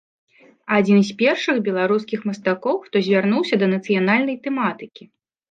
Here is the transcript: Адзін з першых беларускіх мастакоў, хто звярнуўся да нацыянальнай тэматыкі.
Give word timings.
Адзін 0.77 0.99
з 1.09 1.15
першых 1.19 1.57
беларускіх 1.67 2.19
мастакоў, 2.31 2.75
хто 2.87 2.95
звярнуўся 3.09 3.55
да 3.65 3.71
нацыянальнай 3.75 4.41
тэматыкі. 4.49 5.03